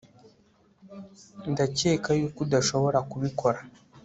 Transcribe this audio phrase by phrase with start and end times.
[1.51, 3.59] ndakeka yuko udashobora kubikora